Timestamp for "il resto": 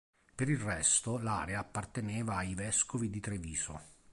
0.49-1.19